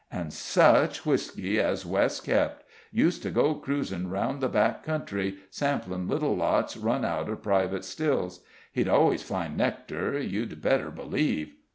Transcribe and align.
And 0.11 0.33
such 0.33 1.05
whisky 1.05 1.59
as 1.59 1.85
Wess 1.85 2.21
kept! 2.21 2.63
used 2.91 3.21
to 3.21 3.29
go 3.29 3.53
cruising 3.53 4.07
around 4.07 4.39
the 4.41 4.49
back 4.49 4.81
country, 4.83 5.37
sampling 5.51 6.07
little 6.07 6.35
lots 6.35 6.75
run 6.75 7.05
out 7.05 7.29
of 7.29 7.43
private 7.43 7.85
stills. 7.85 8.43
He'd 8.71 8.89
always 8.89 9.21
find 9.21 9.55
nectar, 9.57 10.19
you'd 10.19 10.59
better 10.59 10.89
believe. 10.89 11.53